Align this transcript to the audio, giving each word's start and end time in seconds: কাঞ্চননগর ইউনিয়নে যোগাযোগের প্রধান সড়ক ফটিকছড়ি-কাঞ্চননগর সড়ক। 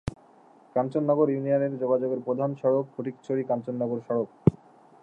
কাঞ্চননগর 0.75 1.27
ইউনিয়নে 1.29 1.67
যোগাযোগের 1.81 2.19
প্রধান 2.19 2.49
সড়ক 2.55 2.85
ফটিকছড়ি-কাঞ্চননগর 2.93 3.99
সড়ক। 4.07 4.29